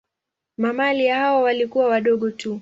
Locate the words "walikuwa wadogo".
1.43-2.31